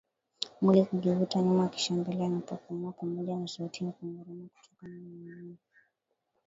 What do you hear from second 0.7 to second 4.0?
kujivuta nyuma kisha mbele anapopumua pamoja na sauti ya